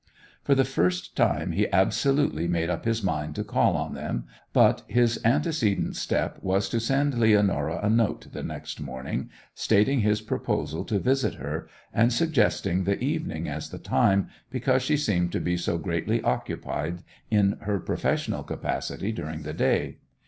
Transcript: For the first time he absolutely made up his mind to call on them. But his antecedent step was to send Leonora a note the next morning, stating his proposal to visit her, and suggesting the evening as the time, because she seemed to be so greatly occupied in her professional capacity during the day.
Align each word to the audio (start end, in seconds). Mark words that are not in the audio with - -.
For 0.43 0.55
the 0.55 0.65
first 0.65 1.15
time 1.15 1.51
he 1.51 1.71
absolutely 1.71 2.47
made 2.47 2.71
up 2.71 2.85
his 2.85 3.03
mind 3.03 3.35
to 3.35 3.43
call 3.43 3.77
on 3.77 3.93
them. 3.93 4.23
But 4.51 4.81
his 4.87 5.19
antecedent 5.23 5.95
step 5.95 6.39
was 6.41 6.67
to 6.69 6.79
send 6.79 7.13
Leonora 7.19 7.79
a 7.83 7.87
note 7.87 8.29
the 8.33 8.41
next 8.41 8.81
morning, 8.81 9.29
stating 9.53 9.99
his 9.99 10.19
proposal 10.19 10.85
to 10.85 10.97
visit 10.97 11.35
her, 11.35 11.67
and 11.93 12.11
suggesting 12.11 12.85
the 12.85 12.97
evening 12.99 13.47
as 13.47 13.69
the 13.69 13.77
time, 13.77 14.29
because 14.49 14.81
she 14.81 14.97
seemed 14.97 15.31
to 15.33 15.39
be 15.39 15.55
so 15.55 15.77
greatly 15.77 16.19
occupied 16.23 17.03
in 17.29 17.57
her 17.61 17.79
professional 17.79 18.41
capacity 18.41 19.11
during 19.11 19.43
the 19.43 19.53
day. 19.53 19.97